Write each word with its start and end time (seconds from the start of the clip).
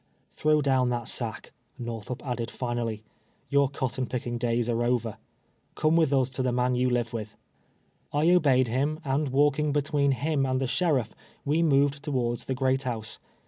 "Throw 0.35 0.63
down 0.63 0.89
that 0.89 1.07
sack," 1.07 1.51
Xorthup 1.79 2.25
added, 2.25 2.49
finally;" 2.49 3.03
your 3.51 3.69
cotton 3.69 4.07
picking 4.07 4.39
days 4.39 4.67
are 4.67 4.83
over. 4.83 5.17
Come 5.75 5.95
with 5.95 6.11
us 6.11 6.31
to 6.31 6.41
the 6.41 6.51
man 6.51 6.73
you 6.73 6.89
live 6.89 7.13
with." 7.13 7.35
I 8.11 8.31
obeyed 8.31 8.67
him, 8.67 8.99
and 9.05 9.29
walking 9.29 9.71
between 9.71 10.13
him 10.13 10.43
and 10.43 10.59
the 10.59 10.65
sheriff, 10.65 11.13
Vv'e 11.45 11.63
moved 11.63 12.01
towards 12.01 12.45
the 12.45 12.55
great 12.55 12.81
house. 12.81 13.19